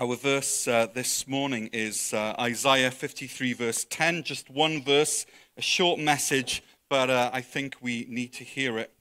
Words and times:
Our 0.00 0.14
verse 0.14 0.68
uh, 0.68 0.86
this 0.94 1.26
morning 1.26 1.70
is 1.72 2.14
uh, 2.14 2.32
Isaiah 2.38 2.92
53, 2.92 3.52
verse 3.54 3.84
10. 3.90 4.22
Just 4.22 4.48
one 4.48 4.80
verse, 4.80 5.26
a 5.56 5.60
short 5.60 5.98
message, 5.98 6.62
but 6.88 7.10
uh, 7.10 7.30
I 7.32 7.40
think 7.40 7.74
we 7.80 8.06
need 8.08 8.32
to 8.34 8.44
hear 8.44 8.78
it. 8.78 8.92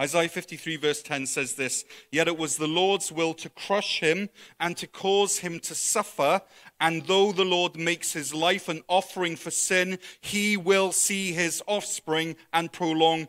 Isaiah 0.00 0.28
53, 0.28 0.76
verse 0.76 1.02
10 1.02 1.26
says 1.26 1.54
this 1.54 1.84
Yet 2.12 2.28
it 2.28 2.38
was 2.38 2.56
the 2.56 2.68
Lord's 2.68 3.10
will 3.10 3.34
to 3.34 3.48
crush 3.48 3.98
him 3.98 4.28
and 4.60 4.76
to 4.76 4.86
cause 4.86 5.38
him 5.38 5.58
to 5.58 5.74
suffer. 5.74 6.40
And 6.78 7.04
though 7.06 7.32
the 7.32 7.44
Lord 7.44 7.76
makes 7.76 8.12
his 8.12 8.32
life 8.32 8.68
an 8.68 8.82
offering 8.86 9.34
for 9.34 9.50
sin, 9.50 9.98
he 10.20 10.56
will 10.56 10.92
see 10.92 11.32
his 11.32 11.64
offspring 11.66 12.36
and 12.52 12.70
prolong 12.70 13.26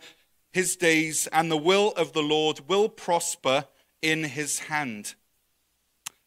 his 0.53 0.75
days, 0.75 1.25
and 1.31 1.49
the 1.49 1.57
will 1.57 1.91
of 1.93 2.13
the 2.13 2.21
Lord 2.21 2.69
will 2.69 2.87
prosper 2.87 3.65
in 4.03 4.25
his 4.25 4.59
hand. 4.59 5.15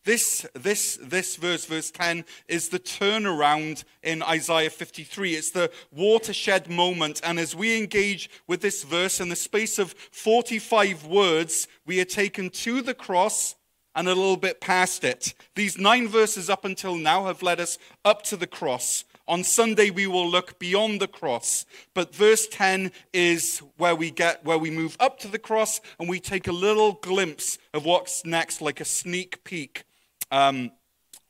This, 0.05 0.47
this, 0.55 0.99
this 1.03 1.37
verse, 1.37 1.67
verse 1.67 1.91
10, 1.91 2.25
is 2.49 2.69
the 2.69 2.79
turnaround 2.79 3.85
in 4.03 4.23
Isaiah 4.23 4.71
53. 4.71 5.35
It's 5.35 5.51
the 5.51 5.71
watershed 5.93 6.71
moment. 6.71 7.21
And 7.23 7.39
as 7.39 7.55
we 7.55 7.77
engage 7.77 8.31
with 8.47 8.61
this 8.61 8.85
verse, 8.85 9.21
in 9.21 9.29
the 9.29 9.37
space 9.37 9.79
of 9.79 9.93
45 9.93 11.05
words, 11.05 11.69
we 11.85 12.01
are 12.01 12.07
taken 12.07 12.49
to 12.51 12.81
the 12.81 12.95
cross 12.95 13.55
and 13.95 14.09
a 14.09 14.15
little 14.15 14.37
bit 14.37 14.61
past 14.61 15.05
it. 15.05 15.35
These 15.57 15.77
nine 15.77 16.09
verses 16.09 16.49
up 16.49 16.65
until 16.65 16.97
now 16.97 17.27
have 17.27 17.43
led 17.43 17.61
us 17.61 17.79
up 18.05 18.23
to 18.25 18.37
the 18.37 18.47
cross. 18.47 19.05
On 19.27 19.45
Sunday, 19.45 19.91
we 19.91 20.07
will 20.07 20.27
look 20.27 20.59
beyond 20.59 21.01
the 21.01 21.09
cross. 21.09 21.67
But 21.93 22.15
verse 22.15 22.49
10 22.49 22.93
is 23.13 23.59
where 23.77 23.95
we 23.95 24.11
get, 24.11 24.43
where 24.45 24.57
we 24.57 24.71
move 24.71 24.97
up 25.01 25.19
to 25.19 25.29
the 25.29 25.39
cross 25.39 25.83
and 25.99 26.09
we 26.09 26.19
take 26.19 26.49
a 26.49 26.53
little 26.53 26.93
glimpse 26.93 27.59
of 27.75 27.85
what's 27.85 28.25
next, 28.25 28.63
like 28.63 28.81
a 28.81 28.87
sneak 28.87 29.45
peek. 29.45 29.85
Um, 30.31 30.73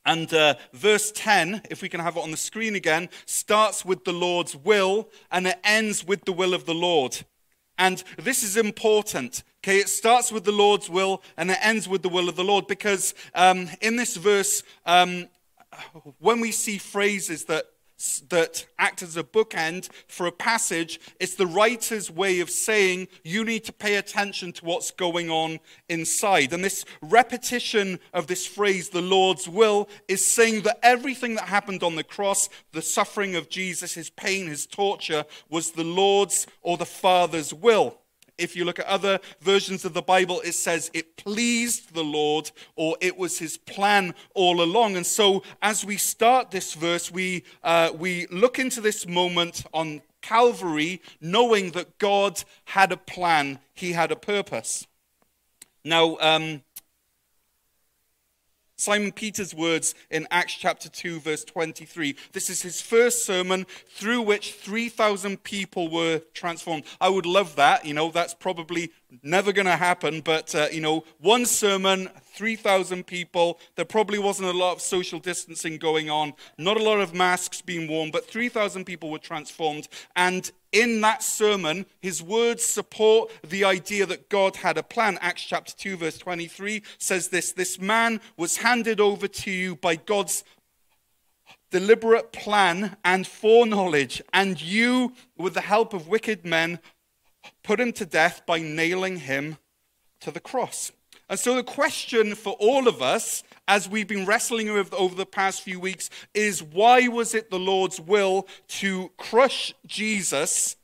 and 0.04 0.32
uh, 0.32 0.54
verse 0.72 1.12
10, 1.12 1.62
if 1.70 1.82
we 1.82 1.88
can 1.88 2.00
have 2.00 2.16
it 2.16 2.22
on 2.22 2.30
the 2.30 2.36
screen 2.36 2.74
again, 2.74 3.10
starts 3.26 3.84
with 3.84 4.04
the 4.04 4.12
Lord's 4.12 4.56
will 4.56 5.10
and 5.30 5.46
it 5.46 5.58
ends 5.62 6.06
with 6.06 6.24
the 6.24 6.32
will 6.32 6.54
of 6.54 6.64
the 6.64 6.74
Lord. 6.74 7.24
And 7.76 8.02
this 8.16 8.42
is 8.42 8.56
important. 8.56 9.42
Okay, 9.62 9.78
it 9.78 9.88
starts 9.88 10.32
with 10.32 10.44
the 10.44 10.52
Lord's 10.52 10.88
will 10.88 11.22
and 11.36 11.50
it 11.50 11.58
ends 11.60 11.88
with 11.88 12.02
the 12.02 12.08
will 12.08 12.28
of 12.28 12.36
the 12.36 12.44
Lord 12.44 12.66
because 12.66 13.14
um, 13.34 13.68
in 13.80 13.96
this 13.96 14.16
verse, 14.16 14.62
um, 14.86 15.28
when 16.18 16.40
we 16.40 16.52
see 16.52 16.78
phrases 16.78 17.44
that 17.44 17.66
that 18.28 18.66
act 18.78 19.02
as 19.02 19.16
a 19.16 19.24
bookend 19.24 19.88
for 20.06 20.26
a 20.26 20.32
passage. 20.32 21.00
It's 21.18 21.34
the 21.34 21.46
writer's 21.46 22.10
way 22.10 22.40
of 22.40 22.48
saying 22.48 23.08
you 23.24 23.44
need 23.44 23.64
to 23.64 23.72
pay 23.72 23.96
attention 23.96 24.52
to 24.52 24.64
what's 24.64 24.90
going 24.90 25.30
on 25.30 25.58
inside. 25.88 26.52
And 26.52 26.64
this 26.64 26.84
repetition 27.02 27.98
of 28.14 28.26
this 28.26 28.46
phrase, 28.46 28.90
the 28.90 29.02
Lord's 29.02 29.48
will, 29.48 29.88
is 30.06 30.24
saying 30.24 30.62
that 30.62 30.78
everything 30.82 31.34
that 31.34 31.48
happened 31.48 31.82
on 31.82 31.96
the 31.96 32.04
cross, 32.04 32.48
the 32.72 32.82
suffering 32.82 33.34
of 33.34 33.48
Jesus, 33.48 33.94
his 33.94 34.10
pain, 34.10 34.46
his 34.46 34.66
torture, 34.66 35.24
was 35.50 35.72
the 35.72 35.84
Lord's 35.84 36.46
or 36.62 36.76
the 36.76 36.86
Father's 36.86 37.52
will. 37.52 37.98
If 38.38 38.56
you 38.56 38.64
look 38.64 38.78
at 38.78 38.86
other 38.86 39.18
versions 39.40 39.84
of 39.84 39.94
the 39.94 40.02
Bible, 40.02 40.40
it 40.44 40.52
says 40.52 40.90
it 40.94 41.16
pleased 41.16 41.94
the 41.94 42.04
Lord 42.04 42.50
or 42.76 42.96
it 43.00 43.18
was 43.18 43.38
his 43.38 43.56
plan 43.56 44.14
all 44.34 44.62
along. 44.62 44.96
And 44.96 45.06
so 45.06 45.42
as 45.60 45.84
we 45.84 45.96
start 45.96 46.50
this 46.50 46.74
verse, 46.74 47.10
we, 47.10 47.44
uh, 47.62 47.90
we 47.98 48.26
look 48.28 48.58
into 48.58 48.80
this 48.80 49.06
moment 49.06 49.64
on 49.74 50.02
Calvary, 50.22 51.02
knowing 51.20 51.72
that 51.72 51.98
God 51.98 52.42
had 52.66 52.92
a 52.92 52.96
plan, 52.96 53.58
he 53.74 53.92
had 53.92 54.10
a 54.10 54.16
purpose. 54.16 54.86
Now, 55.84 56.18
um, 56.20 56.62
Simon 58.78 59.10
Peter's 59.10 59.52
words 59.52 59.96
in 60.08 60.28
Acts 60.30 60.54
chapter 60.54 60.88
2, 60.88 61.18
verse 61.18 61.42
23. 61.42 62.14
This 62.32 62.48
is 62.48 62.62
his 62.62 62.80
first 62.80 63.24
sermon 63.24 63.66
through 63.88 64.22
which 64.22 64.52
3,000 64.52 65.42
people 65.42 65.90
were 65.90 66.20
transformed. 66.32 66.84
I 67.00 67.08
would 67.08 67.26
love 67.26 67.56
that. 67.56 67.84
You 67.84 67.92
know, 67.92 68.12
that's 68.12 68.34
probably 68.34 68.92
never 69.24 69.52
going 69.52 69.66
to 69.66 69.76
happen, 69.76 70.20
but, 70.20 70.54
uh, 70.54 70.68
you 70.70 70.80
know, 70.80 71.02
one 71.18 71.44
sermon, 71.44 72.08
3,000 72.34 73.04
people. 73.04 73.58
There 73.74 73.84
probably 73.84 74.20
wasn't 74.20 74.48
a 74.48 74.56
lot 74.56 74.74
of 74.74 74.80
social 74.80 75.18
distancing 75.18 75.78
going 75.78 76.08
on, 76.08 76.34
not 76.56 76.76
a 76.76 76.82
lot 76.82 77.00
of 77.00 77.12
masks 77.12 77.60
being 77.60 77.88
worn, 77.88 78.12
but 78.12 78.30
3,000 78.30 78.84
people 78.84 79.10
were 79.10 79.18
transformed. 79.18 79.88
And 80.14 80.52
in 80.72 81.00
that 81.00 81.22
sermon, 81.22 81.86
his 82.00 82.22
words 82.22 82.64
support 82.64 83.30
the 83.42 83.64
idea 83.64 84.04
that 84.06 84.28
God 84.28 84.56
had 84.56 84.76
a 84.76 84.82
plan. 84.82 85.18
Acts 85.20 85.42
chapter 85.42 85.72
2, 85.74 85.96
verse 85.96 86.18
23 86.18 86.82
says 86.98 87.28
this 87.28 87.52
This 87.52 87.80
man 87.80 88.20
was 88.36 88.58
handed 88.58 89.00
over 89.00 89.28
to 89.28 89.50
you 89.50 89.76
by 89.76 89.96
God's 89.96 90.44
deliberate 91.70 92.32
plan 92.32 92.96
and 93.04 93.26
foreknowledge, 93.26 94.22
and 94.32 94.60
you, 94.60 95.12
with 95.36 95.54
the 95.54 95.60
help 95.60 95.92
of 95.94 96.08
wicked 96.08 96.44
men, 96.44 96.80
put 97.62 97.80
him 97.80 97.92
to 97.92 98.06
death 98.06 98.42
by 98.46 98.58
nailing 98.58 99.18
him 99.18 99.58
to 100.20 100.30
the 100.30 100.40
cross. 100.40 100.92
And 101.28 101.38
so, 101.38 101.54
the 101.54 101.62
question 101.62 102.34
for 102.34 102.54
all 102.54 102.88
of 102.88 103.02
us, 103.02 103.42
as 103.66 103.88
we've 103.88 104.08
been 104.08 104.24
wrestling 104.24 104.72
with 104.72 104.94
over 104.94 105.14
the 105.14 105.26
past 105.26 105.62
few 105.62 105.78
weeks, 105.78 106.08
is 106.32 106.62
why 106.62 107.08
was 107.08 107.34
it 107.34 107.50
the 107.50 107.58
Lord's 107.58 108.00
will 108.00 108.48
to 108.68 109.10
crush 109.18 109.74
Jesus 109.86 110.76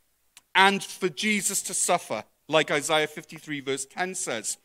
and 0.54 0.84
for 0.84 1.09
Jesus 1.09 1.62
to 1.62 1.75
suffer, 1.75 2.25
like 2.47 2.71
Isaiah 2.71 3.06
53, 3.06 3.60
verse 3.60 3.87
10 3.87 4.15
says? 4.15 4.59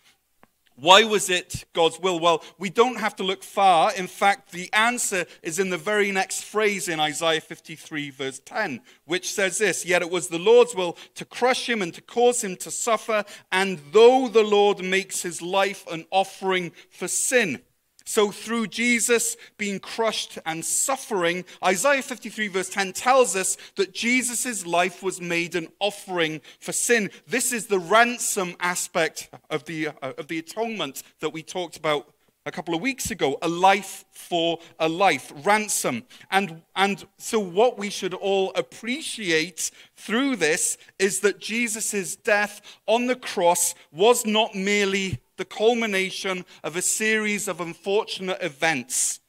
Why 0.80 1.04
was 1.04 1.30
it 1.30 1.66
God's 1.74 2.00
will? 2.00 2.20
Well, 2.20 2.44
we 2.58 2.70
don't 2.70 3.00
have 3.00 3.16
to 3.18 3.24
look 3.24 3.44
far. 3.44 3.94
In 3.94 4.08
fact, 4.08 4.52
the 4.52 4.72
answer 4.72 5.26
is 5.44 5.60
in 5.60 5.70
the 5.70 5.78
very 5.78 6.12
next 6.12 6.44
phrase 6.44 6.88
in 6.88 7.00
Isaiah 7.00 7.42
53, 7.42 8.10
verse 8.12 8.40
10, 8.40 8.82
which 9.06 9.32
says 9.32 9.58
this 9.58 9.86
Yet 9.86 10.02
it 10.02 10.10
was 10.10 10.28
the 10.28 10.40
Lord's 10.40 10.76
will 10.76 10.98
to 11.16 11.26
crush 11.26 11.68
him 11.68 11.82
and 11.82 11.94
to 11.94 12.02
cause 12.02 12.44
him 12.44 12.56
to 12.58 12.72
suffer, 12.72 13.26
and 13.52 13.80
though 13.92 14.28
the 14.28 14.44
Lord 14.44 14.84
makes 14.84 15.22
his 15.22 15.42
life 15.42 15.86
an 15.92 16.06
offering 16.12 16.72
for 16.90 17.08
sin, 17.08 17.62
so, 18.10 18.32
through 18.32 18.66
Jesus 18.66 19.38
being 19.60 19.80
crushed 19.80 20.40
and 20.44 20.66
suffering, 20.66 21.46
Isaiah 21.64 22.02
53, 22.02 22.48
verse 22.48 22.68
10 22.68 22.94
tells 22.94 23.36
us 23.36 23.56
that 23.76 23.94
Jesus' 23.94 24.66
life 24.66 25.04
was 25.04 25.22
made 25.22 25.54
an 25.54 25.68
offering 25.80 26.42
for 26.60 26.72
sin. 26.72 27.12
This 27.28 27.54
is 27.54 27.68
the 27.68 27.78
ransom 27.78 28.56
aspect 28.62 29.30
of 29.52 29.64
the, 29.66 29.90
uh, 29.90 30.14
of 30.18 30.28
the 30.28 30.40
atonement 30.40 31.04
that 31.20 31.30
we 31.30 31.44
talked 31.44 31.78
about 31.78 32.12
a 32.48 32.52
couple 32.52 32.74
of 32.74 32.82
weeks 32.82 33.12
ago 33.12 33.38
a 33.44 33.48
life 33.48 34.06
for 34.12 34.58
a 34.80 34.90
life, 34.90 35.32
ransom. 35.44 36.04
And, 36.32 36.64
and 36.76 37.06
so, 37.20 37.40
what 37.40 37.78
we 37.78 37.92
should 37.92 38.16
all 38.16 38.52
appreciate 38.56 39.70
through 39.96 40.38
this 40.38 40.80
is 40.98 41.20
that 41.20 41.40
Jesus' 41.40 42.16
death 42.16 42.60
on 42.88 43.06
the 43.06 43.16
cross 43.16 43.76
was 43.92 44.26
not 44.26 44.56
merely 44.56 45.20
the 45.40 45.46
culmination 45.46 46.46
of 46.64 46.76
a 46.76 46.82
series 46.84 47.48
of 47.48 47.60
unfortunate 47.60 48.38
events. 48.44 49.22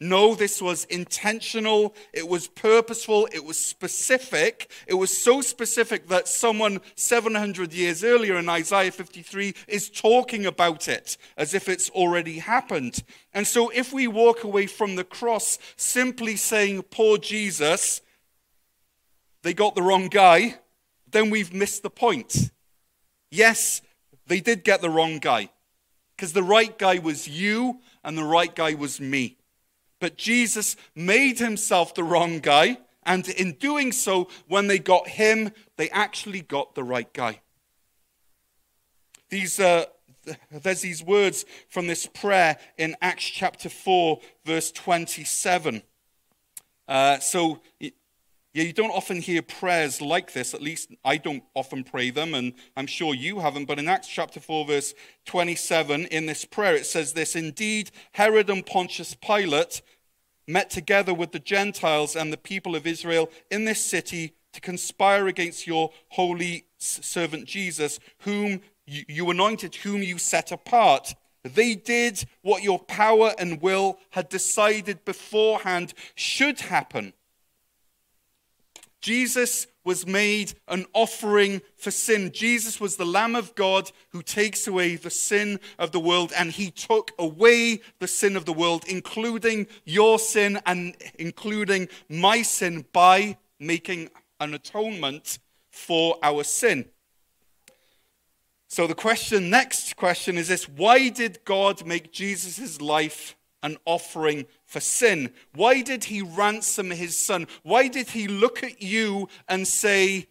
No, 0.00 0.34
this 0.34 0.62
was 0.62 0.84
intentional, 0.84 1.94
it 2.12 2.26
was 2.26 2.46
purposeful, 2.46 3.28
it 3.32 3.44
was 3.44 3.58
specific. 3.58 4.70
It 4.86 4.94
was 4.94 5.16
so 5.16 5.40
specific 5.40 6.06
that 6.08 6.28
someone 6.28 6.80
700 6.94 7.72
years 7.72 8.04
earlier 8.04 8.38
in 8.38 8.48
Isaiah 8.48 8.92
53 8.92 9.54
is 9.66 9.90
talking 9.90 10.46
about 10.46 10.86
it 10.86 11.16
as 11.36 11.52
if 11.52 11.68
it's 11.68 11.90
already 11.90 12.38
happened. 12.38 13.02
And 13.34 13.44
so, 13.44 13.70
if 13.70 13.92
we 13.92 14.06
walk 14.06 14.44
away 14.44 14.66
from 14.66 14.94
the 14.94 15.04
cross 15.04 15.58
simply 15.76 16.36
saying, 16.36 16.82
Poor 16.90 17.18
Jesus, 17.18 18.00
they 19.42 19.52
got 19.52 19.74
the 19.74 19.82
wrong 19.82 20.06
guy, 20.08 20.58
then 21.10 21.28
we've 21.28 21.52
missed 21.52 21.82
the 21.82 21.90
point. 21.90 22.52
Yes, 23.32 23.82
they 24.28 24.38
did 24.38 24.62
get 24.62 24.80
the 24.80 24.90
wrong 24.90 25.18
guy. 25.18 25.50
Because 26.18 26.32
the 26.32 26.42
right 26.42 26.76
guy 26.76 26.98
was 26.98 27.28
you 27.28 27.78
and 28.02 28.18
the 28.18 28.24
right 28.24 28.52
guy 28.52 28.74
was 28.74 29.00
me. 29.00 29.38
But 30.00 30.16
Jesus 30.16 30.74
made 30.96 31.38
himself 31.38 31.94
the 31.94 32.02
wrong 32.02 32.40
guy. 32.40 32.78
And 33.06 33.28
in 33.28 33.52
doing 33.52 33.92
so, 33.92 34.28
when 34.48 34.66
they 34.66 34.80
got 34.80 35.06
him, 35.06 35.52
they 35.76 35.88
actually 35.90 36.40
got 36.40 36.74
the 36.74 36.82
right 36.82 37.10
guy. 37.12 37.40
These, 39.30 39.60
uh, 39.60 39.84
there's 40.50 40.80
these 40.80 41.04
words 41.04 41.44
from 41.68 41.86
this 41.86 42.06
prayer 42.06 42.58
in 42.76 42.96
Acts 43.00 43.24
chapter 43.24 43.68
4, 43.68 44.18
verse 44.44 44.72
27. 44.72 45.82
Uh, 46.88 47.20
so 47.20 47.60
yeah, 48.54 48.64
you 48.64 48.72
don't 48.72 48.90
often 48.90 49.20
hear 49.20 49.42
prayers 49.42 50.00
like 50.00 50.32
this. 50.32 50.54
At 50.54 50.62
least 50.62 50.90
I 51.04 51.18
don't 51.18 51.44
often 51.54 51.84
pray 51.84 52.10
them, 52.10 52.34
and 52.34 52.54
I'm 52.76 52.86
sure 52.86 53.14
you 53.14 53.40
haven't. 53.40 53.66
But 53.66 53.78
in 53.78 53.88
Acts 53.88 54.08
chapter 54.08 54.40
4, 54.40 54.66
verse 54.66 54.94
27, 55.26 56.06
in 56.06 56.26
this 56.26 56.44
prayer, 56.44 56.74
it 56.74 56.86
says 56.86 57.12
this 57.12 57.36
Indeed, 57.36 57.90
Herod 58.12 58.48
and 58.50 58.64
Pontius 58.64 59.14
Pilate 59.14 59.82
met 60.46 60.70
together 60.70 61.12
with 61.12 61.32
the 61.32 61.38
Gentiles 61.38 62.16
and 62.16 62.32
the 62.32 62.38
people 62.38 62.74
of 62.74 62.86
Israel 62.86 63.30
in 63.50 63.64
this 63.66 63.84
city 63.84 64.32
to 64.54 64.60
conspire 64.60 65.28
against 65.28 65.66
your 65.66 65.90
holy 66.08 66.64
servant 66.78 67.44
Jesus, 67.46 68.00
whom 68.20 68.62
you 68.86 69.28
anointed, 69.30 69.74
whom 69.74 70.02
you 70.02 70.16
set 70.16 70.50
apart 70.50 71.14
They 71.44 71.74
did 71.74 72.24
what 72.42 72.62
your 72.62 72.78
power 72.78 73.34
and 73.38 73.60
will 73.60 73.98
had 74.10 74.28
decided 74.28 75.04
beforehand 75.04 75.94
should 76.14 76.60
happen. 76.60 77.12
Jesus 79.00 79.66
was 79.84 80.06
made 80.06 80.54
an 80.66 80.84
offering 80.92 81.62
for 81.76 81.90
sin. 81.90 82.30
Jesus 82.32 82.80
was 82.80 82.96
the 82.96 83.06
Lamb 83.06 83.36
of 83.36 83.54
God 83.54 83.90
who 84.10 84.22
takes 84.22 84.66
away 84.66 84.96
the 84.96 85.10
sin 85.10 85.60
of 85.78 85.92
the 85.92 86.00
world, 86.00 86.32
and 86.36 86.50
he 86.50 86.70
took 86.70 87.12
away 87.18 87.80
the 87.98 88.08
sin 88.08 88.36
of 88.36 88.44
the 88.44 88.52
world, 88.52 88.84
including 88.88 89.66
your 89.84 90.18
sin 90.18 90.60
and 90.66 90.96
including 91.18 91.88
my 92.08 92.42
sin, 92.42 92.84
by 92.92 93.38
making 93.58 94.10
an 94.40 94.54
atonement 94.54 95.38
for 95.70 96.16
our 96.22 96.44
sin. 96.44 96.84
So 98.68 98.86
the 98.86 98.94
question, 98.94 99.48
next 99.48 99.96
question 99.96 100.36
is 100.36 100.48
this 100.48 100.68
why 100.68 101.08
did 101.08 101.38
God 101.44 101.86
make 101.86 102.12
Jesus' 102.12 102.80
life 102.80 103.36
an 103.62 103.76
offering 103.84 104.46
for 104.64 104.80
sin? 104.80 105.32
Why 105.54 105.82
did 105.82 106.04
he 106.04 106.22
ransom 106.22 106.90
his 106.90 107.16
son? 107.16 107.46
Why 107.62 107.88
did 107.88 108.10
he 108.10 108.28
look 108.28 108.62
at 108.62 108.82
you 108.82 109.28
and 109.48 109.66
say, 109.66 110.28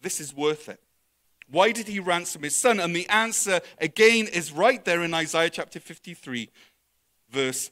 This 0.00 0.20
is 0.20 0.34
worth 0.34 0.68
it? 0.68 0.80
Why 1.50 1.72
did 1.72 1.88
he 1.88 2.00
ransom 2.00 2.42
his 2.42 2.56
son? 2.56 2.80
And 2.80 2.96
the 2.96 3.08
answer, 3.08 3.60
again, 3.78 4.26
is 4.26 4.52
right 4.52 4.84
there 4.84 5.02
in 5.02 5.12
Isaiah 5.12 5.50
chapter 5.50 5.78
53, 5.78 6.50
verse 7.30 7.70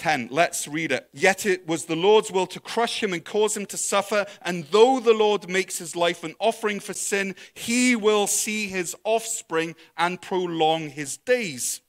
10. 0.00 0.28
Let's 0.30 0.66
read 0.66 0.92
it. 0.92 1.10
Yet 1.12 1.44
it 1.44 1.68
was 1.68 1.84
the 1.84 1.94
Lord's 1.94 2.32
will 2.32 2.46
to 2.46 2.58
crush 2.58 3.02
him 3.02 3.12
and 3.12 3.22
cause 3.22 3.54
him 3.54 3.66
to 3.66 3.76
suffer. 3.76 4.24
And 4.40 4.64
though 4.70 4.98
the 4.98 5.12
Lord 5.12 5.46
makes 5.46 5.76
his 5.76 5.94
life 5.94 6.24
an 6.24 6.34
offering 6.38 6.80
for 6.80 6.94
sin, 6.94 7.34
he 7.52 7.94
will 7.96 8.26
see 8.26 8.66
his 8.66 8.96
offspring 9.04 9.76
and 9.98 10.20
prolong 10.20 10.88
his 10.88 11.18
days. 11.18 11.82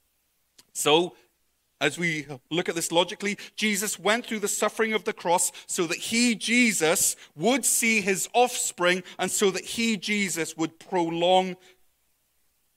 So, 0.74 1.16
as 1.80 1.98
we 1.98 2.28
look 2.52 2.68
at 2.68 2.76
this 2.76 2.92
logically, 2.92 3.38
Jesus 3.56 3.98
went 3.98 4.26
through 4.26 4.40
the 4.40 4.48
suffering 4.50 4.92
of 4.92 5.06
the 5.06 5.14
cross 5.14 5.54
so 5.66 5.88
that 5.88 5.98
he, 5.98 6.36
Jesus, 6.36 7.16
would 7.34 7.64
see 7.64 8.02
his 8.02 8.28
offspring 8.34 9.04
and 9.18 9.32
so 9.32 9.52
that 9.52 9.64
he, 9.64 9.96
Jesus, 9.96 10.58
would 10.58 10.80
prolong 10.80 11.56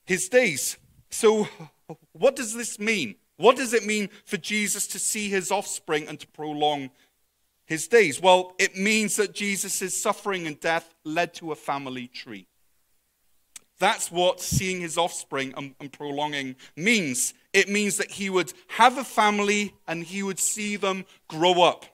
his 0.04 0.28
days. 0.28 0.78
So, 1.10 1.48
what 2.12 2.36
does 2.36 2.54
this 2.54 2.78
mean? 2.78 3.16
What 3.36 3.56
does 3.56 3.72
it 3.72 3.84
mean 3.84 4.08
for 4.24 4.36
Jesus 4.36 4.86
to 4.88 4.98
see 4.98 5.28
his 5.28 5.50
offspring 5.50 6.06
and 6.08 6.18
to 6.20 6.26
prolong 6.28 6.90
his 7.66 7.88
days? 7.88 8.20
Well, 8.20 8.54
it 8.58 8.76
means 8.76 9.16
that 9.16 9.34
Jesus' 9.34 10.00
suffering 10.00 10.46
and 10.46 10.58
death 10.60 10.94
led 11.04 11.34
to 11.34 11.52
a 11.52 11.56
family 11.56 12.06
tree. 12.06 12.46
That's 13.78 14.10
what 14.10 14.40
seeing 14.40 14.80
his 14.80 14.96
offspring 14.96 15.52
and, 15.56 15.74
and, 15.80 15.92
prolonging 15.92 16.54
means. 16.76 17.34
It 17.52 17.68
means 17.68 17.96
that 17.96 18.12
he 18.12 18.30
would 18.30 18.52
have 18.68 18.98
a 18.98 19.04
family 19.04 19.74
and 19.88 20.04
he 20.04 20.22
would 20.22 20.38
see 20.38 20.76
them 20.76 21.04
grow 21.28 21.62
up. 21.62 21.84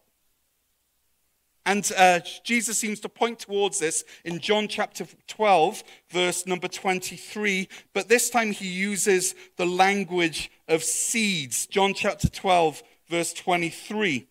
And 1.67 1.91
uh, 1.97 2.21
Jesus 2.43 2.79
seems 2.79 3.01
to 3.01 3.09
point 3.09 3.41
towards 3.41 3.79
this 3.79 4.05
in 4.25 4.39
John 4.41 4.67
chapter 4.67 5.07
12, 5.29 5.85
verse 6.09 6.47
number 6.47 6.69
23, 6.69 7.69
but 7.93 8.09
this 8.09 8.31
time 8.31 8.51
he 8.53 8.67
uses 8.67 9.35
the 9.57 9.67
language 9.67 10.51
of 10.69 10.83
seeds. 10.83 11.67
John 11.67 11.93
chapter 11.93 12.29
12, 12.29 12.83
verse 13.09 13.33
23 13.35 14.27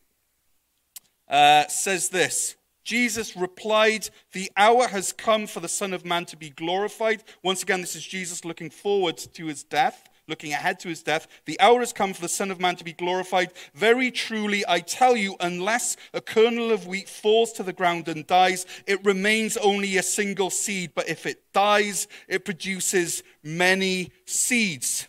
uh, 1.29 1.67
says 1.67 2.09
this 2.09 2.55
Jesus 2.83 3.37
replied, 3.37 4.09
The 4.33 4.51
hour 4.57 4.87
has 4.87 5.13
come 5.13 5.45
for 5.45 5.59
the 5.59 5.69
Son 5.69 5.93
of 5.93 6.05
Man 6.05 6.25
to 6.25 6.37
be 6.37 6.49
glorified. 6.49 7.23
Once 7.43 7.61
again, 7.61 7.81
this 7.81 7.95
is 7.95 8.03
Jesus 8.03 8.43
looking 8.43 8.71
forward 8.71 9.17
to 9.17 9.45
his 9.45 9.63
death 9.63 10.08
looking 10.29 10.53
ahead 10.53 10.79
to 10.79 10.89
his 10.89 11.03
death. 11.03 11.27
The 11.45 11.59
hour 11.59 11.79
has 11.79 11.91
come 11.91 12.13
for 12.13 12.21
the 12.21 12.29
Son 12.29 12.51
of 12.51 12.59
Man 12.59 12.75
to 12.77 12.83
be 12.83 12.93
glorified. 12.93 13.51
Very 13.73 14.11
truly, 14.11 14.63
I 14.67 14.79
tell 14.79 15.17
you, 15.17 15.35
unless 15.39 15.97
a 16.13 16.21
kernel 16.21 16.71
of 16.71 16.87
wheat 16.87 17.09
falls 17.09 17.51
to 17.53 17.63
the 17.63 17.73
ground 17.73 18.07
and 18.07 18.25
dies, 18.25 18.65
it 18.87 19.03
remains 19.03 19.57
only 19.57 19.97
a 19.97 20.03
single 20.03 20.49
seed. 20.49 20.91
But 20.95 21.09
if 21.09 21.25
it 21.25 21.51
dies, 21.53 22.07
it 22.27 22.45
produces 22.45 23.23
many 23.43 24.11
seeds. 24.25 25.07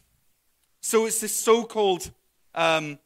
So 0.81 1.07
it's 1.07 1.21
this 1.21 1.37
so 1.37 1.65
called 1.65 2.11
um, 2.55 2.99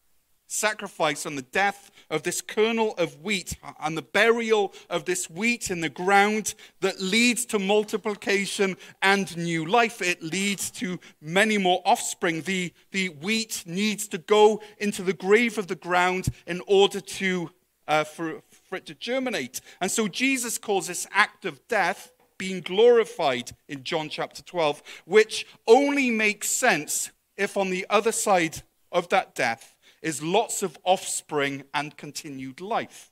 sacrifice 0.46 1.26
on 1.26 1.36
the 1.36 1.42
death 1.42 1.90
of 2.14 2.22
this 2.22 2.40
kernel 2.40 2.94
of 2.96 3.20
wheat 3.20 3.56
and 3.80 3.98
the 3.98 4.02
burial 4.02 4.72
of 4.88 5.04
this 5.04 5.28
wheat 5.28 5.68
in 5.68 5.80
the 5.80 5.88
ground 5.88 6.54
that 6.80 7.00
leads 7.00 7.44
to 7.44 7.58
multiplication 7.58 8.76
and 9.02 9.36
new 9.36 9.66
life. 9.66 10.00
It 10.00 10.22
leads 10.22 10.70
to 10.72 11.00
many 11.20 11.58
more 11.58 11.82
offspring. 11.84 12.42
The, 12.42 12.72
the 12.92 13.08
wheat 13.08 13.64
needs 13.66 14.06
to 14.08 14.18
go 14.18 14.62
into 14.78 15.02
the 15.02 15.12
grave 15.12 15.58
of 15.58 15.66
the 15.66 15.74
ground 15.74 16.28
in 16.46 16.62
order 16.68 17.00
to, 17.00 17.50
uh, 17.88 18.04
for, 18.04 18.42
for 18.62 18.76
it 18.76 18.86
to 18.86 18.94
germinate. 18.94 19.60
And 19.80 19.90
so 19.90 20.06
Jesus 20.06 20.56
calls 20.56 20.86
this 20.86 21.08
act 21.10 21.44
of 21.44 21.66
death 21.66 22.12
being 22.38 22.60
glorified 22.60 23.50
in 23.68 23.82
John 23.82 24.08
chapter 24.08 24.40
12, 24.40 24.84
which 25.04 25.48
only 25.66 26.10
makes 26.10 26.48
sense 26.48 27.10
if 27.36 27.56
on 27.56 27.70
the 27.70 27.84
other 27.90 28.12
side 28.12 28.62
of 28.92 29.08
that 29.08 29.34
death, 29.34 29.73
is 30.04 30.22
lots 30.22 30.62
of 30.62 30.78
offspring 30.84 31.64
and 31.72 31.96
continued 31.96 32.60
life. 32.60 33.10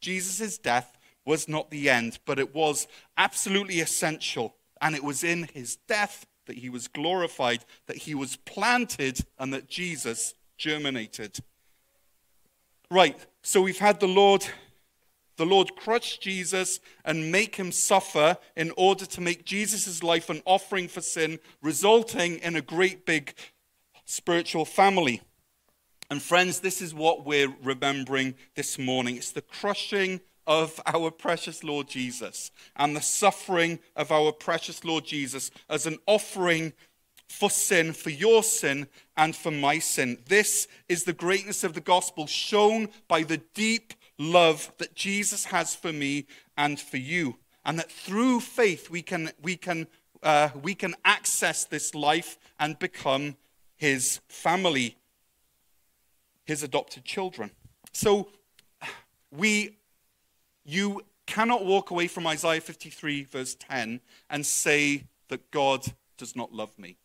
Jesus' 0.00 0.58
death 0.58 0.98
was 1.24 1.48
not 1.48 1.70
the 1.70 1.88
end, 1.88 2.18
but 2.26 2.38
it 2.38 2.54
was 2.54 2.86
absolutely 3.16 3.80
essential. 3.80 4.54
And 4.82 4.94
it 4.94 5.02
was 5.02 5.24
in 5.24 5.48
his 5.54 5.76
death 5.76 6.26
that 6.46 6.58
he 6.58 6.68
was 6.68 6.88
glorified, 6.88 7.64
that 7.86 7.96
he 7.96 8.14
was 8.14 8.36
planted, 8.36 9.20
and 9.38 9.54
that 9.54 9.68
Jesus 9.68 10.34
germinated. 10.58 11.38
Right, 12.90 13.16
so 13.42 13.62
we've 13.62 13.78
had 13.78 13.98
the 13.98 14.08
Lord. 14.08 14.44
The 15.36 15.46
Lord 15.46 15.74
crush 15.76 16.18
Jesus 16.18 16.80
and 17.06 17.32
make 17.32 17.56
him 17.56 17.72
suffer 17.72 18.36
in 18.54 18.72
order 18.76 19.06
to 19.06 19.20
make 19.22 19.46
Jesus' 19.46 20.02
life 20.02 20.28
an 20.28 20.42
offering 20.44 20.88
for 20.88 21.00
sin, 21.00 21.38
resulting 21.62 22.36
in 22.40 22.56
a 22.56 22.60
great 22.60 23.06
big 23.06 23.32
spiritual 24.04 24.66
family. 24.66 25.22
And 26.12 26.22
friends, 26.22 26.60
this 26.60 26.82
is 26.82 26.92
what 26.92 27.24
we're 27.24 27.56
remembering 27.62 28.34
this 28.54 28.78
morning. 28.78 29.16
It's 29.16 29.30
the 29.30 29.40
crushing 29.40 30.20
of 30.46 30.78
our 30.84 31.10
precious 31.10 31.64
Lord 31.64 31.88
Jesus 31.88 32.50
and 32.76 32.94
the 32.94 33.00
suffering 33.00 33.78
of 33.96 34.12
our 34.12 34.30
precious 34.30 34.84
Lord 34.84 35.06
Jesus 35.06 35.50
as 35.70 35.86
an 35.86 35.96
offering 36.04 36.74
for 37.30 37.48
sin, 37.48 37.94
for 37.94 38.10
your 38.10 38.42
sin, 38.42 38.88
and 39.16 39.34
for 39.34 39.50
my 39.50 39.78
sin. 39.78 40.18
This 40.28 40.68
is 40.86 41.04
the 41.04 41.14
greatness 41.14 41.64
of 41.64 41.72
the 41.72 41.80
gospel 41.80 42.26
shown 42.26 42.90
by 43.08 43.22
the 43.22 43.40
deep 43.54 43.94
love 44.18 44.70
that 44.76 44.94
Jesus 44.94 45.46
has 45.46 45.74
for 45.74 45.94
me 45.94 46.26
and 46.58 46.78
for 46.78 46.98
you. 46.98 47.38
And 47.64 47.78
that 47.78 47.90
through 47.90 48.40
faith 48.40 48.90
we 48.90 49.00
can, 49.00 49.30
we 49.40 49.56
can, 49.56 49.86
uh, 50.22 50.50
we 50.62 50.74
can 50.74 50.94
access 51.06 51.64
this 51.64 51.94
life 51.94 52.38
and 52.60 52.78
become 52.78 53.36
his 53.76 54.20
family 54.28 54.98
his 56.44 56.62
adopted 56.62 57.04
children. 57.04 57.50
So 57.92 58.28
we 59.30 59.78
you 60.64 61.02
cannot 61.26 61.64
walk 61.64 61.90
away 61.90 62.06
from 62.08 62.26
Isaiah 62.26 62.60
53 62.60 63.24
verse 63.24 63.54
10 63.54 64.00
and 64.30 64.46
say 64.46 65.04
that 65.28 65.50
God 65.50 65.84
does 66.18 66.36
not 66.36 66.52
love 66.52 66.78
me. 66.78 66.96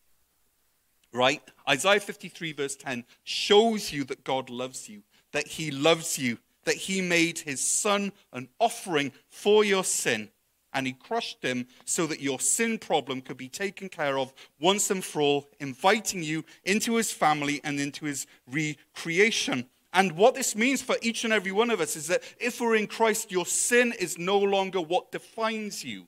Right? 1.13 1.41
Isaiah 1.67 1.99
53 1.99 2.51
verse 2.53 2.75
10 2.75 3.05
shows 3.23 3.91
you 3.91 4.03
that 4.05 4.23
God 4.23 4.49
loves 4.49 4.89
you, 4.89 5.03
that 5.31 5.47
he 5.47 5.71
loves 5.71 6.19
you, 6.19 6.37
that 6.65 6.75
he 6.75 7.01
made 7.01 7.39
his 7.39 7.61
son 7.61 8.11
an 8.33 8.49
offering 8.59 9.11
for 9.29 9.63
your 9.63 9.83
sin 9.83 10.29
and 10.73 10.85
he 10.85 10.93
crushed 10.93 11.41
him 11.41 11.67
so 11.85 12.05
that 12.07 12.19
your 12.19 12.39
sin 12.39 12.77
problem 12.77 13.21
could 13.21 13.37
be 13.37 13.49
taken 13.49 13.89
care 13.89 14.17
of 14.17 14.33
once 14.59 14.89
and 14.91 15.03
for 15.03 15.21
all, 15.21 15.49
inviting 15.59 16.23
you 16.23 16.43
into 16.65 16.95
his 16.95 17.11
family 17.11 17.61
and 17.63 17.79
into 17.79 18.05
his 18.05 18.27
recreation. 18.51 19.67
And 19.93 20.11
what 20.11 20.35
this 20.35 20.55
means 20.55 20.81
for 20.81 20.95
each 21.01 21.23
and 21.23 21.33
every 21.33 21.51
one 21.51 21.71
of 21.71 21.81
us 21.81 21.95
is 21.95 22.07
that 22.07 22.21
if 22.39 22.61
we're 22.61 22.75
in 22.75 22.87
Christ, 22.87 23.31
your 23.31 23.45
sin 23.45 23.93
is 23.99 24.17
no 24.17 24.37
longer 24.37 24.81
what 24.81 25.11
defines 25.11 25.83
you, 25.83 26.07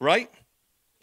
right? 0.00 0.30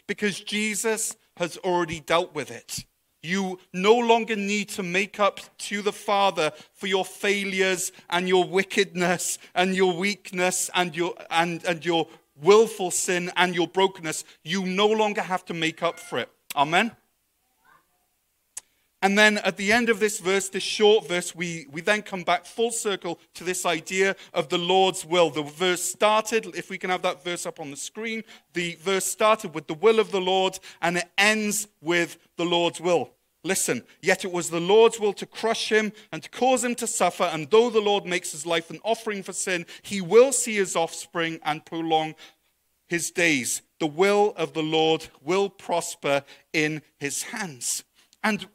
Because 0.06 0.40
Jesus 0.40 1.16
has 1.36 1.56
already 1.58 2.00
dealt 2.00 2.34
with 2.34 2.50
it. 2.50 2.84
You 3.22 3.58
no 3.72 3.96
longer 3.96 4.36
need 4.36 4.68
to 4.70 4.82
make 4.82 5.18
up 5.18 5.40
to 5.58 5.82
the 5.82 5.92
Father 5.92 6.52
for 6.74 6.86
your 6.86 7.04
failures 7.04 7.90
and 8.10 8.28
your 8.28 8.44
wickedness 8.44 9.38
and 9.54 9.74
your 9.74 9.96
weakness 9.96 10.70
and 10.74 10.94
your, 10.94 11.14
and, 11.30 11.64
and 11.64 11.84
your 11.84 12.06
willful 12.42 12.90
sin 12.90 13.30
and 13.36 13.54
your 13.54 13.68
brokenness, 13.68 14.24
you 14.42 14.64
no 14.64 14.86
longer 14.86 15.22
have 15.22 15.44
to 15.46 15.54
make 15.54 15.82
up 15.82 15.98
for 15.98 16.18
it. 16.18 16.30
Amen? 16.54 16.92
And 19.02 19.16
then 19.16 19.38
at 19.38 19.56
the 19.56 19.72
end 19.72 19.88
of 19.88 20.00
this 20.00 20.18
verse, 20.18 20.48
this 20.48 20.62
short 20.62 21.06
verse, 21.06 21.34
we, 21.34 21.66
we 21.70 21.80
then 21.80 22.02
come 22.02 22.24
back 22.24 22.46
full 22.46 22.70
circle 22.70 23.20
to 23.34 23.44
this 23.44 23.66
idea 23.66 24.16
of 24.32 24.48
the 24.48 24.58
Lord's 24.58 25.04
will. 25.04 25.30
The 25.30 25.42
verse 25.42 25.82
started, 25.82 26.46
if 26.56 26.70
we 26.70 26.78
can 26.78 26.90
have 26.90 27.02
that 27.02 27.22
verse 27.22 27.46
up 27.46 27.60
on 27.60 27.70
the 27.70 27.76
screen, 27.76 28.24
the 28.54 28.76
verse 28.76 29.04
started 29.04 29.54
with 29.54 29.66
the 29.66 29.74
will 29.74 30.00
of 30.00 30.10
the 30.10 30.20
Lord 30.20 30.58
and 30.80 30.96
it 30.96 31.08
ends 31.18 31.68
with 31.80 32.18
the 32.36 32.44
Lord's 32.44 32.80
will. 32.80 33.10
Listen, 33.46 33.84
yet 34.02 34.24
it 34.24 34.32
was 34.32 34.50
the 34.50 34.60
Lord's 34.60 34.98
will 34.98 35.12
to 35.14 35.26
crush 35.26 35.70
him 35.70 35.92
and 36.10 36.22
to 36.22 36.28
cause 36.28 36.64
him 36.64 36.74
to 36.76 36.86
suffer. 36.86 37.24
And 37.24 37.48
though 37.48 37.70
the 37.70 37.80
Lord 37.80 38.04
makes 38.04 38.32
his 38.32 38.44
life 38.44 38.70
an 38.70 38.80
offering 38.82 39.22
for 39.22 39.32
sin, 39.32 39.66
he 39.82 40.00
will 40.00 40.32
see 40.32 40.56
his 40.56 40.74
offspring 40.74 41.38
and 41.44 41.64
prolong 41.64 42.14
his 42.88 43.10
days. 43.10 43.62
The 43.78 43.86
will 43.86 44.34
of 44.36 44.52
the 44.52 44.62
Lord 44.62 45.08
will 45.22 45.48
prosper 45.48 46.24
in 46.52 46.82
his 46.98 47.22
hands. 47.22 47.84
And, 48.24 48.46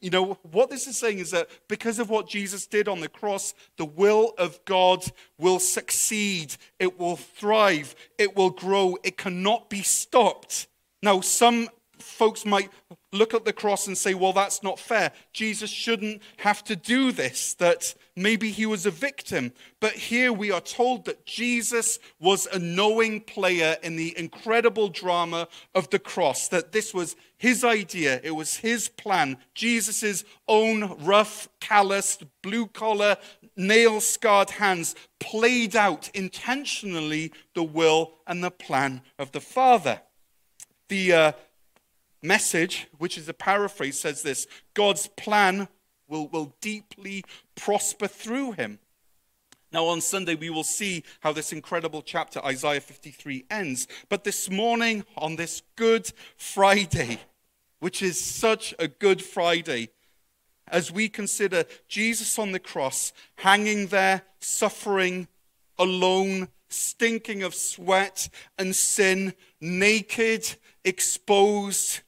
you 0.00 0.10
know, 0.10 0.38
what 0.42 0.70
this 0.70 0.86
is 0.86 0.96
saying 0.96 1.18
is 1.18 1.32
that 1.32 1.48
because 1.68 1.98
of 1.98 2.08
what 2.08 2.28
Jesus 2.28 2.66
did 2.66 2.88
on 2.88 3.00
the 3.00 3.08
cross, 3.08 3.54
the 3.76 3.84
will 3.84 4.32
of 4.38 4.64
God 4.64 5.04
will 5.38 5.58
succeed, 5.58 6.56
it 6.78 6.98
will 6.98 7.16
thrive, 7.16 7.94
it 8.18 8.34
will 8.34 8.50
grow, 8.50 8.96
it 9.02 9.18
cannot 9.18 9.68
be 9.68 9.82
stopped. 9.82 10.68
Now, 11.02 11.20
some 11.20 11.68
folks 12.02 12.44
might 12.44 12.70
look 13.12 13.34
at 13.34 13.44
the 13.44 13.52
cross 13.52 13.86
and 13.86 13.96
say, 13.96 14.14
well, 14.14 14.32
that's 14.32 14.62
not 14.62 14.78
fair. 14.78 15.12
Jesus 15.32 15.70
shouldn't 15.70 16.22
have 16.38 16.64
to 16.64 16.76
do 16.76 17.12
this, 17.12 17.54
that 17.54 17.94
maybe 18.16 18.50
he 18.50 18.66
was 18.66 18.86
a 18.86 18.90
victim. 18.90 19.52
But 19.80 19.92
here 19.92 20.32
we 20.32 20.50
are 20.50 20.60
told 20.60 21.04
that 21.04 21.26
Jesus 21.26 21.98
was 22.18 22.46
a 22.46 22.58
knowing 22.58 23.20
player 23.20 23.76
in 23.82 23.96
the 23.96 24.16
incredible 24.18 24.88
drama 24.88 25.48
of 25.74 25.90
the 25.90 25.98
cross, 25.98 26.48
that 26.48 26.72
this 26.72 26.94
was 26.94 27.16
his 27.36 27.64
idea, 27.64 28.20
it 28.22 28.30
was 28.30 28.56
his 28.56 28.88
plan. 28.88 29.36
Jesus' 29.54 30.24
own 30.48 30.96
rough, 31.04 31.48
calloused, 31.60 32.24
blue 32.42 32.66
collar, 32.66 33.16
nail 33.56 34.00
scarred 34.00 34.50
hands 34.50 34.94
played 35.20 35.76
out 35.76 36.08
intentionally 36.14 37.32
the 37.54 37.62
will 37.62 38.14
and 38.26 38.42
the 38.42 38.50
plan 38.50 39.02
of 39.18 39.32
the 39.32 39.40
Father. 39.40 40.00
The 40.88 41.12
uh, 41.12 41.32
message, 42.22 42.88
which 42.98 43.18
is 43.18 43.28
a 43.28 43.34
paraphrase, 43.34 43.98
says 43.98 44.22
this 44.22 44.46
God's 44.74 45.08
plan 45.08 45.68
will, 46.08 46.28
will 46.28 46.54
deeply 46.60 47.24
prosper 47.54 48.06
through 48.06 48.52
him. 48.52 48.78
Now, 49.72 49.86
on 49.86 50.02
Sunday, 50.02 50.34
we 50.34 50.50
will 50.50 50.64
see 50.64 51.02
how 51.20 51.32
this 51.32 51.52
incredible 51.52 52.02
chapter, 52.02 52.44
Isaiah 52.44 52.80
53, 52.80 53.46
ends. 53.50 53.88
But 54.10 54.22
this 54.22 54.50
morning, 54.50 55.04
on 55.16 55.36
this 55.36 55.62
Good 55.76 56.12
Friday, 56.36 57.20
which 57.80 58.02
is 58.02 58.20
such 58.20 58.74
a 58.78 58.86
Good 58.86 59.22
Friday, 59.22 59.88
as 60.68 60.92
we 60.92 61.08
consider 61.08 61.64
Jesus 61.88 62.38
on 62.38 62.52
the 62.52 62.58
cross, 62.58 63.14
hanging 63.36 63.86
there, 63.86 64.22
suffering, 64.40 65.26
alone, 65.78 66.48
stinking 66.68 67.42
of 67.42 67.54
sweat 67.54 68.28
and 68.58 68.76
sin, 68.76 69.34
naked, 69.60 70.56
exposed, 70.84 72.00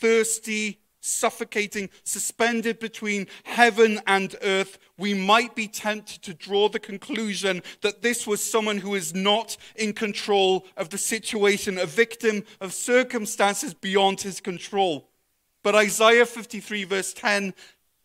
thirsty, 0.00 0.80
suffocating, 1.00 1.88
suspended 2.04 2.78
between 2.78 3.26
heaven 3.44 4.00
and 4.06 4.36
earth, 4.42 4.78
we 4.98 5.14
might 5.14 5.54
be 5.54 5.66
tempted 5.66 6.22
to 6.22 6.34
draw 6.34 6.68
the 6.68 6.78
conclusion 6.78 7.62
that 7.80 8.02
this 8.02 8.26
was 8.26 8.42
someone 8.42 8.78
who 8.78 8.94
is 8.94 9.14
not 9.14 9.56
in 9.76 9.92
control 9.92 10.66
of 10.76 10.90
the 10.90 10.98
situation, 10.98 11.78
a 11.78 11.86
victim 11.86 12.44
of 12.60 12.72
circumstances 12.72 13.74
beyond 13.74 14.20
his 14.20 14.40
control. 14.40 15.08
But 15.62 15.74
Isaiah 15.74 16.26
53, 16.26 16.84
verse 16.84 17.12
10, 17.12 17.54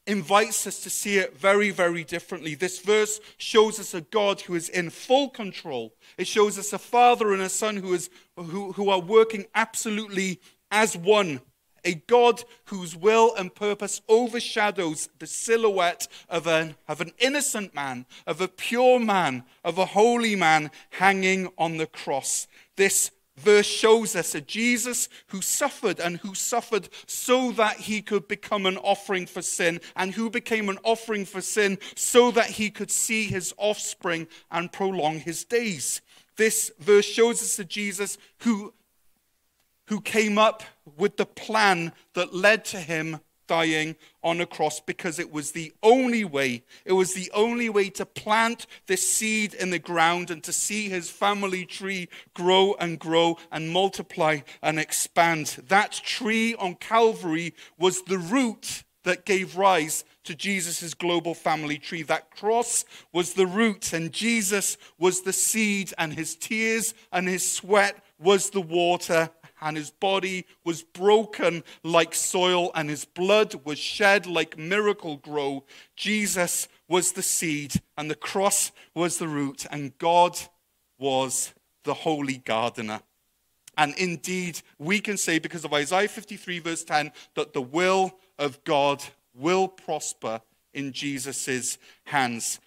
invites 0.07 0.67
us 0.67 0.81
to 0.81 0.89
see 0.89 1.17
it 1.17 1.37
very, 1.37 1.71
very 1.71 2.03
differently. 2.03 2.53
This 2.53 2.79
verse 2.79 3.19
shows 3.37 3.79
us 3.79 3.93
a 3.93 4.01
God 4.01 4.41
who 4.41 4.53
is 4.53 4.69
in 4.69 4.91
full 4.91 5.29
control. 5.29 5.95
It 6.17 6.27
shows 6.27 6.59
us 6.59 6.73
a 6.73 6.77
father 6.79 7.33
and 7.33 7.41
a 7.41 7.49
son 7.49 7.77
who, 7.77 7.93
is, 7.93 8.09
who, 8.35 8.71
who 8.73 8.89
are 8.89 8.99
working 8.99 9.45
absolutely 9.55 10.39
as 10.69 10.95
one 10.95 11.41
a 11.85 11.93
God 12.07 12.43
whose 12.65 12.95
will 12.95 13.33
and 13.35 13.53
purpose 13.53 14.01
overshadows 14.09 15.07
the 15.19 15.27
silhouette 15.27 16.07
of 16.27 16.47
an, 16.47 16.75
of 16.87 16.99
an 16.99 17.11
innocent 17.19 17.73
man, 17.73 18.05
of 18.27 18.41
a 18.41 18.47
pure 18.47 18.99
man, 18.99 19.43
of 19.63 19.77
a 19.77 19.85
holy 19.85 20.35
man 20.35 20.71
hanging 20.89 21.49
on 21.57 21.77
the 21.77 21.87
cross. 21.87 22.47
This 22.75 23.11
verse 23.37 23.65
shows 23.65 24.15
us 24.15 24.33
a 24.33 24.41
Jesus 24.41 25.09
who 25.27 25.41
suffered 25.41 25.99
and 25.99 26.17
who 26.17 26.33
suffered 26.33 26.89
so 27.05 27.51
that 27.51 27.77
he 27.77 28.01
could 28.01 28.27
become 28.27 28.65
an 28.65 28.77
offering 28.77 29.25
for 29.25 29.41
sin, 29.41 29.79
and 29.95 30.13
who 30.13 30.29
became 30.29 30.69
an 30.69 30.79
offering 30.83 31.25
for 31.25 31.41
sin 31.41 31.77
so 31.95 32.31
that 32.31 32.51
he 32.51 32.69
could 32.69 32.91
see 32.91 33.25
his 33.25 33.53
offspring 33.57 34.27
and 34.51 34.71
prolong 34.71 35.19
his 35.19 35.43
days. 35.43 36.01
This 36.37 36.71
verse 36.79 37.05
shows 37.05 37.41
us 37.41 37.59
a 37.59 37.65
Jesus 37.65 38.17
who 38.39 38.73
who 39.87 40.01
came 40.01 40.37
up 40.37 40.63
with 40.97 41.17
the 41.17 41.25
plan 41.25 41.91
that 42.13 42.33
led 42.33 42.65
to 42.65 42.77
him 42.77 43.19
dying 43.47 43.95
on 44.23 44.41
a 44.41 44.45
cross 44.45 44.79
because 44.79 45.19
it 45.19 45.31
was 45.31 45.51
the 45.51 45.73
only 45.83 46.23
way. 46.23 46.63
It 46.83 46.93
was 46.93 47.13
the 47.13 47.31
only 47.33 47.69
way 47.69 47.89
to 47.91 48.05
plant 48.05 48.65
this 48.87 49.07
seed 49.07 49.53
in 49.53 49.69
the 49.69 49.79
ground 49.79 50.31
and 50.31 50.43
to 50.43 50.53
see 50.53 50.89
his 50.89 51.09
family 51.09 51.65
tree 51.65 52.09
grow 52.33 52.75
and 52.79 52.99
grow 52.99 53.37
and 53.51 53.69
multiply 53.69 54.39
and 54.61 54.79
expand. 54.79 55.57
That 55.67 55.91
tree 55.91 56.55
on 56.55 56.75
Calvary 56.75 57.53
was 57.77 58.01
the 58.03 58.17
root 58.17 58.83
that 59.03 59.25
gave 59.25 59.55
rise 59.55 60.03
to 60.23 60.33
Jesus' 60.33 60.95
global 60.95 61.35
family 61.35 61.77
tree. 61.77 62.01
That 62.01 62.31
cross 62.31 62.83
was 63.13 63.33
the 63.33 63.45
root, 63.45 63.93
and 63.93 64.11
Jesus 64.11 64.77
was 64.97 65.21
the 65.21 65.33
seed, 65.33 65.93
and 65.99 66.11
his 66.11 66.35
tears 66.35 66.95
and 67.11 67.27
his 67.27 67.49
sweat 67.49 68.03
was 68.17 68.49
the 68.49 68.61
water 68.61 69.29
and 69.61 69.77
his 69.77 69.91
body 69.91 70.45
was 70.63 70.83
broken 70.83 71.63
like 71.83 72.13
soil, 72.13 72.71
and 72.75 72.89
his 72.89 73.05
blood 73.05 73.55
was 73.63 73.79
shed 73.79 74.25
like 74.25 74.57
Miracle-Gro. 74.57 75.63
Jesus 75.95 76.67
was 76.87 77.13
the 77.13 77.23
seed, 77.23 77.81
and 77.97 78.09
the 78.09 78.15
cross 78.15 78.71
was 78.93 79.17
the 79.17 79.27
root, 79.27 79.65
and 79.71 79.97
God 79.97 80.37
was 80.97 81.53
the 81.83 81.93
holy 81.93 82.37
gardener. 82.37 83.01
And 83.77 83.93
indeed, 83.97 84.61
we 84.79 84.99
can 84.99 85.17
say, 85.17 85.39
because 85.39 85.65
of 85.65 85.73
Isaiah 85.73 86.07
53, 86.07 86.59
verse 86.59 86.83
10, 86.83 87.11
that 87.35 87.53
the 87.53 87.61
will 87.61 88.17
of 88.39 88.63
God 88.63 89.03
will 89.33 89.67
prosper 89.67 90.41
in 90.73 90.93
Jesus' 90.93 91.77
hands. 92.05 92.59